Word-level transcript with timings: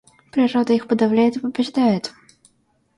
Природа 0.31 0.73
их 0.73 0.87
подавляет 0.87 1.37
и 1.37 1.41
побеждает. 1.41 2.11